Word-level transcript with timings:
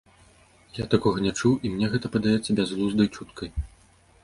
Я 0.77 0.85
такога 0.93 1.17
не 1.25 1.33
чуў, 1.39 1.53
і 1.67 1.71
мне 1.75 1.91
гэта 1.97 2.07
падаецца 2.17 2.57
бязглуздай 2.63 3.07
чуткай. 3.15 3.49